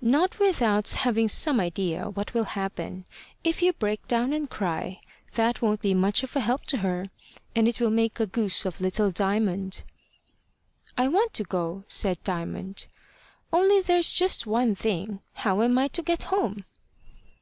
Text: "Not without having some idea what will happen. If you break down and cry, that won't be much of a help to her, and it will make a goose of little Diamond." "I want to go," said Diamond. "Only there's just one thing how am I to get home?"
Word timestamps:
"Not 0.00 0.38
without 0.38 0.88
having 0.88 1.28
some 1.28 1.60
idea 1.60 2.08
what 2.08 2.32
will 2.32 2.44
happen. 2.56 3.04
If 3.44 3.60
you 3.60 3.74
break 3.74 4.08
down 4.08 4.32
and 4.32 4.48
cry, 4.48 5.00
that 5.34 5.60
won't 5.60 5.82
be 5.82 5.92
much 5.92 6.22
of 6.22 6.34
a 6.34 6.40
help 6.40 6.64
to 6.68 6.78
her, 6.78 7.04
and 7.54 7.68
it 7.68 7.78
will 7.78 7.90
make 7.90 8.18
a 8.18 8.24
goose 8.24 8.64
of 8.64 8.80
little 8.80 9.10
Diamond." 9.10 9.82
"I 10.96 11.08
want 11.08 11.34
to 11.34 11.44
go," 11.44 11.84
said 11.88 12.24
Diamond. 12.24 12.86
"Only 13.52 13.82
there's 13.82 14.10
just 14.10 14.46
one 14.46 14.74
thing 14.74 15.20
how 15.34 15.60
am 15.60 15.76
I 15.76 15.88
to 15.88 16.00
get 16.02 16.22
home?" 16.32 16.64